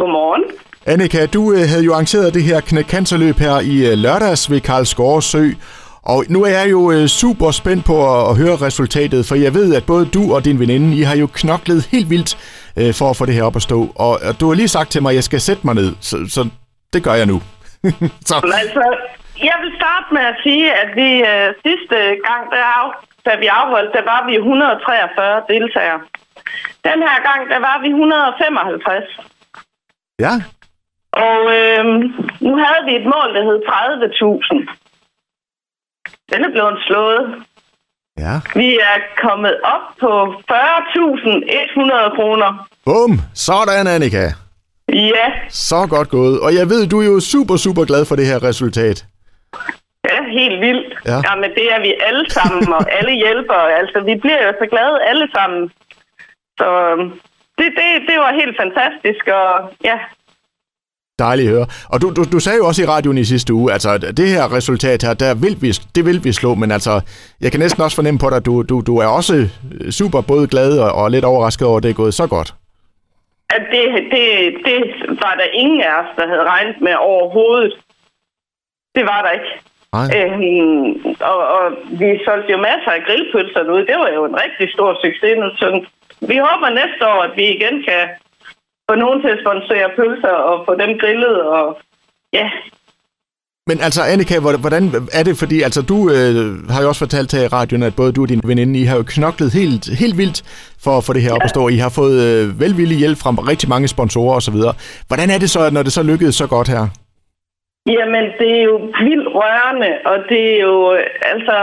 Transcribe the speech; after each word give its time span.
Godmorgen. 0.00 0.44
Annika, 0.86 1.26
du 1.26 1.42
øh, 1.52 1.64
havde 1.70 1.84
jo 1.88 1.92
arrangeret 1.92 2.34
det 2.34 2.42
her 2.42 2.60
knækcancerløb 2.60 3.36
her 3.46 3.56
i 3.72 3.76
øh, 3.90 3.94
lørdags 4.04 4.50
ved 4.50 4.60
Karl 4.60 4.84
Sø. 5.30 5.44
Og 6.12 6.18
nu 6.34 6.38
er 6.48 6.52
jeg 6.58 6.66
jo 6.70 6.80
øh, 6.94 7.06
super 7.20 7.50
spændt 7.60 7.84
på 7.90 7.96
at, 8.12 8.20
at 8.30 8.34
høre 8.42 8.56
resultatet, 8.66 9.20
for 9.28 9.34
jeg 9.34 9.52
ved, 9.54 9.68
at 9.78 9.84
både 9.92 10.04
du 10.16 10.22
og 10.34 10.44
din 10.44 10.58
veninde, 10.62 10.96
I 11.00 11.02
har 11.02 11.16
jo 11.16 11.28
knoklet 11.40 11.80
helt 11.94 12.10
vildt 12.14 12.32
øh, 12.80 12.92
for 12.98 13.06
at 13.10 13.16
få 13.16 13.24
det 13.26 13.34
her 13.34 13.44
op 13.48 13.56
at 13.56 13.62
stå. 13.68 13.80
Og, 14.06 14.12
og 14.28 14.32
du 14.40 14.44
har 14.48 14.54
lige 14.54 14.74
sagt 14.76 14.90
til 14.90 15.02
mig, 15.02 15.10
at 15.10 15.18
jeg 15.20 15.24
skal 15.24 15.40
sætte 15.40 15.62
mig 15.64 15.74
ned, 15.74 15.90
så, 16.08 16.16
så 16.36 16.42
det 16.92 17.00
gør 17.06 17.14
jeg 17.20 17.26
nu. 17.32 17.38
så. 18.30 18.36
Altså, 18.62 18.84
jeg 19.48 19.56
vil 19.62 19.72
starte 19.80 20.08
med 20.16 20.24
at 20.32 20.36
sige, 20.44 20.66
at 20.82 20.88
vi 21.00 21.10
øh, 21.32 21.48
sidste 21.66 21.96
gang, 22.28 22.42
der 22.52 22.62
af, 22.80 22.88
da 23.26 23.32
vi 23.42 23.46
afholdt, 23.60 23.92
der 23.96 24.04
var 24.12 24.20
vi 24.28 24.34
143 24.36 25.42
deltagere. 25.52 26.00
Den 26.88 26.98
her 27.06 27.18
gang, 27.28 27.40
der 27.52 27.60
var 27.68 27.76
vi 27.84 27.88
155. 27.88 29.39
Ja. 30.24 30.34
Og 31.26 31.38
øh, 31.58 31.84
nu 32.46 32.52
havde 32.62 32.82
vi 32.88 32.92
et 33.00 33.06
mål, 33.14 33.28
der 33.36 33.42
hed 33.48 33.58
30.000. 33.66 34.76
Den 36.32 36.44
er 36.44 36.50
blevet 36.50 36.78
slået. 36.86 37.22
Ja. 38.18 38.34
Vi 38.54 38.68
er 38.90 38.96
kommet 39.26 39.54
op 39.74 39.84
på 40.00 40.12
40.100 40.52 42.16
kroner. 42.16 42.68
Bum! 42.84 43.12
Sådan, 43.34 43.86
Annika. 43.86 44.24
Ja. 44.88 45.26
Så 45.48 45.86
godt 45.90 46.08
gået. 46.08 46.40
Og 46.40 46.54
jeg 46.54 46.66
ved, 46.72 46.86
du 46.86 47.00
er 47.00 47.06
jo 47.06 47.20
super, 47.20 47.56
super 47.56 47.84
glad 47.84 48.04
for 48.04 48.16
det 48.16 48.26
her 48.26 48.42
resultat. 48.42 49.04
Ja, 50.10 50.18
helt 50.38 50.60
vildt. 50.60 50.94
Ja. 51.06 51.18
Jamen, 51.28 51.50
det 51.50 51.66
er 51.74 51.80
vi 51.80 51.94
alle 52.06 52.30
sammen, 52.30 52.72
og 52.72 52.92
alle 52.98 53.12
hjælper. 53.24 53.60
Altså, 53.80 54.00
vi 54.00 54.14
bliver 54.22 54.42
jo 54.46 54.52
så 54.60 54.66
glade 54.70 54.96
alle 55.10 55.28
sammen. 55.34 55.70
Så 56.58 56.68
øhm, 56.90 57.20
det, 57.60 57.68
det, 57.78 57.88
det 58.08 58.16
var 58.24 58.32
helt 58.40 58.56
fantastisk, 58.62 59.24
og 59.40 59.52
ja, 59.84 59.98
Dejligt 61.24 61.48
at 61.48 61.54
høre. 61.56 61.66
Og 61.92 61.98
du, 62.02 62.06
du, 62.16 62.22
du 62.34 62.38
sagde 62.40 62.58
jo 62.62 62.66
også 62.70 62.82
i 62.82 62.90
radioen 62.94 63.18
i 63.18 63.24
sidste 63.24 63.50
uge, 63.54 63.72
altså 63.72 63.90
det 64.20 64.28
her 64.34 64.44
resultat 64.56 65.02
her, 65.06 65.14
der 65.24 65.32
vil 65.44 65.54
vi, 65.64 65.68
det 65.96 66.02
vil 66.08 66.18
vi 66.26 66.32
slå, 66.40 66.50
men 66.62 66.70
altså, 66.76 66.94
jeg 67.44 67.50
kan 67.50 67.60
næsten 67.60 67.82
også 67.84 67.96
fornemme 68.00 68.20
på 68.24 68.28
dig, 68.30 68.36
at 68.42 68.46
du, 68.46 68.54
du, 68.70 68.76
du 68.90 68.94
er 69.04 69.08
også 69.18 69.34
super 69.90 70.20
både 70.32 70.46
glad 70.52 70.70
og, 70.84 70.90
og 71.00 71.10
lidt 71.10 71.24
overrasket 71.24 71.66
over, 71.68 71.76
at 71.76 71.82
det 71.82 71.90
er 71.90 72.02
gået 72.02 72.14
så 72.14 72.26
godt. 72.36 72.50
At 73.56 73.62
det, 73.74 73.84
det, 74.14 74.26
det 74.66 74.78
var 75.24 75.34
der 75.40 75.48
ingen 75.62 75.80
af 75.88 75.92
os, 76.00 76.10
der 76.18 76.26
havde 76.32 76.44
regnet 76.54 76.76
med 76.86 76.94
overhovedet. 77.10 77.72
Det 78.96 79.04
var 79.10 79.20
der 79.24 79.30
ikke. 79.38 79.52
Nej. 79.96 80.06
Øhm, 80.16 80.86
og, 81.30 81.40
og 81.56 81.64
vi 82.00 82.08
solgte 82.26 82.52
jo 82.54 82.58
masser 82.68 82.90
af 82.96 83.02
grillpølser 83.06 83.72
ud. 83.74 83.82
Det 83.90 83.96
var 84.02 84.10
jo 84.16 84.22
en 84.24 84.36
rigtig 84.44 84.66
stor 84.76 84.90
succes. 85.04 85.36
Så 85.60 85.66
vi 86.28 86.36
håber 86.46 86.68
næste 86.80 87.02
år, 87.12 87.20
at 87.22 87.36
vi 87.36 87.44
igen 87.56 87.76
kan 87.88 88.02
få 88.90 88.94
nogen 88.94 89.20
til 89.22 89.28
at 89.28 89.42
sponsere 89.44 89.88
pølser 89.96 90.36
og 90.50 90.64
få 90.66 90.72
dem 90.82 90.98
grillet. 90.98 91.42
Og 91.42 91.78
ja, 92.32 92.50
men 93.70 93.78
altså, 93.86 94.00
Annika, 94.12 94.34
hvordan 94.64 94.84
er 95.18 95.24
det? 95.28 95.34
Fordi 95.42 95.62
altså, 95.62 95.82
du 95.92 95.98
øh, 96.16 96.68
har 96.72 96.80
jo 96.82 96.88
også 96.88 97.04
fortalt 97.06 97.32
her 97.36 97.44
i 97.44 97.52
radioen, 97.58 97.82
at 97.82 97.98
både 98.00 98.12
du 98.12 98.22
og 98.22 98.28
din 98.28 98.42
veninde, 98.50 98.80
I 98.80 98.84
har 98.90 98.96
jo 98.96 99.04
knoklet 99.16 99.50
helt, 99.60 99.84
helt 100.02 100.16
vildt 100.22 100.38
for 100.84 100.92
at 100.98 101.04
få 101.06 101.12
det 101.12 101.22
her 101.22 101.32
op 101.36 101.46
at 101.48 101.50
stå. 101.54 101.62
I 101.68 101.78
har 101.84 101.92
fået 102.00 102.18
øh, 102.28 102.60
velvillig 102.64 102.98
hjælp 103.02 103.18
fra 103.22 103.30
rigtig 103.52 103.68
mange 103.68 103.88
sponsorer 103.88 104.36
osv. 104.36 104.58
Hvordan 105.08 105.28
er 105.34 105.38
det 105.42 105.50
så, 105.50 105.60
når 105.74 105.82
det 105.82 105.92
så 105.92 106.02
lykkedes 106.10 106.34
så 106.42 106.46
godt 106.54 106.68
her? 106.74 106.84
Jamen, 107.96 108.24
det 108.40 108.50
er 108.58 108.64
jo 108.70 108.76
vildt 109.08 109.28
rørende, 109.38 109.92
og 110.10 110.16
det 110.30 110.42
er 110.54 110.60
jo, 110.68 110.76
altså, 111.32 111.56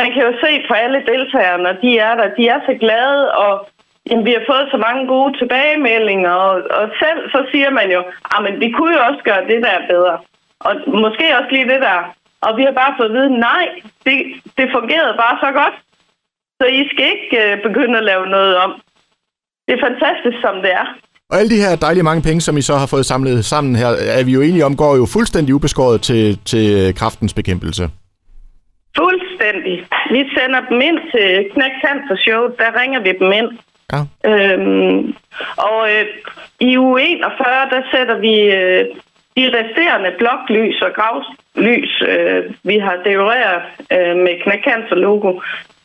man 0.00 0.08
kan 0.12 0.22
jo 0.28 0.32
se 0.44 0.50
på 0.68 0.74
alle 0.74 1.00
deltagerne, 1.12 1.70
de 1.82 1.90
er 1.98 2.14
der, 2.20 2.26
de 2.38 2.42
er 2.54 2.60
så 2.68 2.74
glade, 2.84 3.22
og 3.44 3.52
jamen, 4.08 4.24
vi 4.28 4.32
har 4.36 4.44
fået 4.50 4.66
så 4.70 4.78
mange 4.86 5.02
gode 5.12 5.32
tilbagemeldinger, 5.40 6.30
og, 6.30 6.54
og 6.78 6.84
selv 7.02 7.20
så 7.34 7.40
siger 7.52 7.70
man 7.78 7.88
jo, 7.96 8.00
men 8.44 8.54
vi 8.62 8.68
kunne 8.76 8.94
jo 8.96 9.02
også 9.08 9.22
gøre 9.28 9.46
det 9.50 9.60
der 9.66 9.88
bedre. 9.92 10.16
Og 10.66 10.72
måske 11.04 11.24
også 11.38 11.50
lige 11.52 11.68
det 11.72 11.80
der. 11.88 12.00
Og 12.46 12.50
vi 12.58 12.62
har 12.68 12.74
bare 12.82 12.94
fået 12.98 13.10
at 13.10 13.16
vide, 13.18 13.30
nej, 13.38 13.64
det, 14.06 14.16
det 14.58 14.66
fungerede 14.76 15.14
bare 15.24 15.36
så 15.44 15.50
godt. 15.60 15.76
Så 16.60 16.66
I 16.80 16.82
skal 16.92 17.06
ikke 17.14 17.28
uh, 17.42 17.62
begynde 17.66 17.98
at 17.98 18.04
lave 18.04 18.26
noget 18.26 18.56
om. 18.56 18.70
Det 19.66 19.72
er 19.74 19.86
fantastisk, 19.88 20.38
som 20.40 20.54
det 20.64 20.72
er. 20.72 20.86
Og 21.30 21.38
alle 21.38 21.50
de 21.54 21.62
her 21.64 21.76
dejlige 21.76 22.08
mange 22.10 22.22
penge, 22.22 22.40
som 22.40 22.56
I 22.56 22.62
så 22.62 22.74
har 22.82 22.86
fået 22.86 23.06
samlet 23.06 23.44
sammen 23.44 23.76
her, 23.76 23.88
er 24.18 24.24
vi 24.24 24.32
jo 24.32 24.40
enige 24.40 24.64
om, 24.64 24.76
går 24.76 24.96
jo 24.96 25.06
fuldstændig 25.16 25.54
ubeskåret 25.54 26.00
til, 26.02 26.38
til 26.44 26.94
kraftens 26.94 27.34
bekæmpelse. 27.34 27.84
Fuldstændig. 29.00 29.76
Vi 30.10 30.20
sender 30.36 30.60
dem 30.70 30.80
ind 30.88 30.98
til 31.14 31.28
Knæk 31.52 31.74
Cancer 31.84 32.16
Show, 32.24 32.42
der 32.60 32.80
ringer 32.80 33.00
vi 33.00 33.12
dem 33.20 33.32
ind. 33.32 33.48
Ja. 33.92 34.00
Øhm, 34.30 35.14
og 35.56 35.78
øh, 35.92 36.04
i 36.60 36.78
uge 36.78 37.02
41, 37.02 37.46
der 37.70 37.82
sætter 37.92 38.18
vi 38.18 38.34
øh, 38.60 38.84
de 39.36 39.44
resterende 39.58 40.10
bloklys 40.18 40.82
og 40.82 40.92
gravlys, 40.98 42.02
øh, 42.12 42.54
vi 42.64 42.78
har 42.78 42.96
dekoreret 43.04 43.62
øh, 43.94 44.16
med 44.24 44.42
Knæk 44.42 44.62
Cancer 44.64 44.94
logo, 44.94 45.30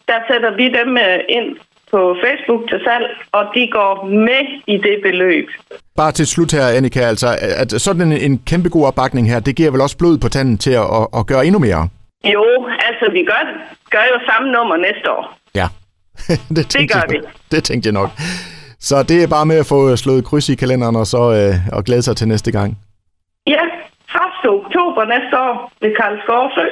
der 0.07 0.19
sætter 0.29 0.51
vi 0.55 0.65
dem 0.79 0.97
øh, 0.97 1.19
ind 1.29 1.49
på 1.91 2.15
Facebook 2.23 2.69
til 2.69 2.79
salg, 2.83 3.05
og 3.31 3.43
de 3.55 3.67
går 3.77 4.05
med 4.05 4.43
i 4.67 4.77
det 4.77 4.97
beløb. 5.03 5.47
Bare 5.95 6.11
til 6.11 6.27
slut 6.27 6.51
her, 6.51 6.67
Annika, 6.77 6.99
altså, 6.99 7.27
at 7.63 7.71
sådan 7.71 8.01
en, 8.01 8.17
en 8.27 8.41
kæmpe 8.49 8.69
god 8.69 8.85
opbakning 8.85 9.29
her, 9.31 9.39
det 9.39 9.55
giver 9.55 9.71
vel 9.71 9.81
også 9.81 9.97
blod 9.97 10.17
på 10.17 10.29
tanden 10.29 10.57
til 10.57 10.71
at, 10.71 10.87
at, 10.99 11.07
at 11.19 11.27
gøre 11.27 11.45
endnu 11.45 11.59
mere? 11.59 11.89
Jo, 12.23 12.45
altså 12.87 13.05
vi 13.11 13.23
gør, 13.23 13.43
gør 13.89 14.05
jo 14.13 14.17
samme 14.29 14.51
nummer 14.51 14.77
næste 14.77 15.11
år. 15.11 15.40
Det, 16.55 16.73
det 16.73 16.91
gør 16.91 16.99
jeg, 16.99 17.05
vi. 17.09 17.17
Det 17.55 17.63
tænkte 17.63 17.87
jeg 17.87 17.93
nok. 17.93 18.09
Så 18.79 19.03
det 19.03 19.23
er 19.23 19.27
bare 19.27 19.45
med 19.45 19.57
at 19.57 19.65
få 19.65 19.95
slået 19.95 20.25
kryds 20.25 20.49
i 20.49 20.55
kalenderen 20.55 20.95
og 20.95 21.07
så 21.07 21.21
øh, 21.33 21.75
og 21.77 21.83
glæde 21.83 22.01
sig 22.01 22.17
til 22.17 22.27
næste 22.27 22.51
gang. 22.51 22.77
Ja, 23.47 23.63
1. 24.43 24.49
oktober 24.49 25.05
næste 25.05 25.39
år 25.39 25.71
ved 25.81 25.91
Karl 25.99 26.15
Skovsø. 26.23 26.65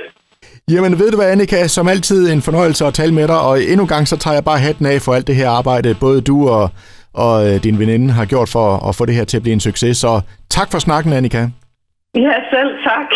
Jamen 0.71 0.99
ved 0.99 1.11
du 1.11 1.17
hvad, 1.17 1.31
Annika, 1.31 1.67
som 1.67 1.87
altid 1.87 2.31
en 2.33 2.41
fornøjelse 2.41 2.85
at 2.85 2.93
tale 2.93 3.13
med 3.13 3.27
dig, 3.27 3.39
og 3.41 3.63
endnu 3.63 3.83
en 3.83 3.87
gang 3.87 4.07
så 4.07 4.17
tager 4.17 4.33
jeg 4.33 4.43
bare 4.43 4.59
hatten 4.59 4.85
af 4.85 5.01
for 5.01 5.13
alt 5.13 5.27
det 5.27 5.35
her 5.35 5.49
arbejde, 5.49 5.95
både 5.99 6.21
du 6.21 6.49
og, 6.49 6.69
og 7.13 7.47
øh, 7.47 7.63
din 7.63 7.79
veninde 7.79 8.13
har 8.13 8.25
gjort 8.25 8.49
for 8.49 8.89
at 8.89 8.95
få 8.95 9.05
det 9.05 9.15
her 9.15 9.23
til 9.23 9.37
at 9.37 9.43
blive 9.43 9.53
en 9.53 9.59
succes. 9.59 9.97
Så 9.97 10.21
tak 10.49 10.71
for 10.71 10.79
snakken, 10.79 11.13
Annika. 11.13 11.47
Ja, 12.15 12.35
selv 12.53 12.71
tak. 12.83 13.09